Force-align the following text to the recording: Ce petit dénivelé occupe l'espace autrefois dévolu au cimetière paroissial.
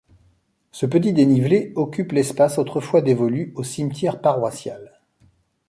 Ce 0.71 0.87
petit 0.87 1.13
dénivelé 1.13 1.73
occupe 1.75 2.11
l'espace 2.13 2.57
autrefois 2.57 3.01
dévolu 3.03 3.51
au 3.55 3.63
cimetière 3.63 4.19
paroissial. 4.19 4.99